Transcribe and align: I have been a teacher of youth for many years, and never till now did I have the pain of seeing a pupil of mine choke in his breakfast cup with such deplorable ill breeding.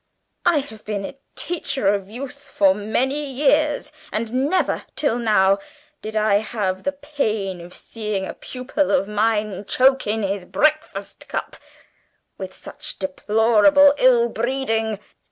I 0.47 0.61
have 0.61 0.83
been 0.83 1.05
a 1.05 1.19
teacher 1.35 1.87
of 1.89 2.09
youth 2.09 2.39
for 2.41 2.73
many 2.73 3.23
years, 3.23 3.91
and 4.11 4.49
never 4.49 4.83
till 4.95 5.19
now 5.19 5.59
did 6.01 6.15
I 6.15 6.37
have 6.37 6.81
the 6.81 6.91
pain 6.91 7.61
of 7.61 7.75
seeing 7.75 8.25
a 8.25 8.33
pupil 8.33 8.89
of 8.89 9.07
mine 9.07 9.63
choke 9.65 10.07
in 10.07 10.23
his 10.23 10.45
breakfast 10.45 11.27
cup 11.27 11.55
with 12.39 12.55
such 12.55 12.97
deplorable 12.97 13.93
ill 13.99 14.29
breeding. 14.29 14.97